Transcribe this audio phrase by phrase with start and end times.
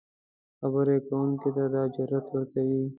[0.59, 2.81] خبرې کوونکي ته دا جرات ورکوي